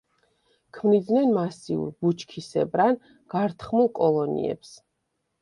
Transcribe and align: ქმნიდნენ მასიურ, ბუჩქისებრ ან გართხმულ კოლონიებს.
ქმნიდნენ 0.77 1.29
მასიურ, 1.35 1.91
ბუჩქისებრ 2.05 2.85
ან 2.87 2.99
გართხმულ 3.35 3.93
კოლონიებს. 4.01 4.75